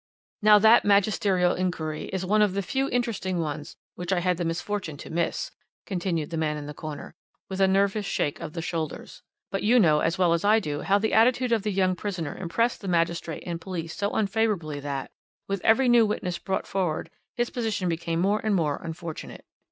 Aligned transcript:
"Now 0.41 0.57
that 0.57 0.83
magisterial 0.83 1.53
inquiry 1.53 2.05
is 2.05 2.25
one 2.25 2.41
of 2.41 2.53
the 2.55 2.63
few 2.63 2.89
interesting 2.89 3.37
ones 3.37 3.77
which 3.93 4.11
I 4.11 4.19
had 4.19 4.37
the 4.37 4.43
misfortune 4.43 4.97
to 4.97 5.11
miss," 5.11 5.51
continued 5.85 6.31
the 6.31 6.37
man 6.37 6.57
in 6.57 6.65
the 6.65 6.73
corner, 6.73 7.13
with 7.49 7.61
a 7.61 7.67
nervous 7.67 8.07
shake 8.07 8.39
of 8.39 8.53
the 8.53 8.63
shoulders. 8.63 9.21
"But 9.51 9.61
you 9.61 9.79
know 9.79 9.99
as 9.99 10.17
well 10.17 10.33
as 10.33 10.43
I 10.43 10.59
do 10.59 10.81
how 10.81 10.97
the 10.97 11.13
attitude 11.13 11.51
of 11.51 11.61
the 11.61 11.71
young 11.71 11.95
prisoner 11.95 12.35
impressed 12.35 12.81
the 12.81 12.87
magistrate 12.87 13.43
and 13.45 13.61
police 13.61 13.95
so 13.95 14.15
unfavourably 14.15 14.79
that, 14.79 15.11
with 15.47 15.61
every 15.63 15.87
new 15.87 16.07
witness 16.07 16.39
brought 16.39 16.65
forward, 16.65 17.11
his 17.35 17.51
position 17.51 17.87
became 17.87 18.19
more 18.19 18.39
and 18.43 18.55
more 18.55 18.81
unfortunate. 18.83 19.45